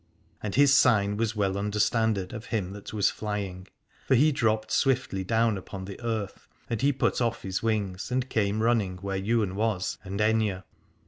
And 0.41 0.55
his 0.55 0.73
sign 0.73 1.15
was 1.15 1.35
well 1.35 1.55
understanded 1.59 2.33
of 2.33 2.45
him 2.45 2.73
that 2.73 2.91
was 2.91 3.11
fly 3.11 3.41
ing, 3.41 3.67
for 4.07 4.15
he 4.15 4.31
dropped 4.31 4.71
swiftly 4.71 5.23
down 5.23 5.59
upon 5.59 5.85
the 5.85 6.01
earth, 6.01 6.47
and 6.71 6.81
he 6.81 6.91
put 6.91 7.21
off 7.21 7.43
his 7.43 7.61
wings 7.61 8.09
and 8.11 8.27
came 8.27 8.63
running 8.63 8.97
where 8.97 9.19
Ywain 9.19 9.53
was 9.55 9.99
and 10.03 10.19
Aithne. 10.19 10.63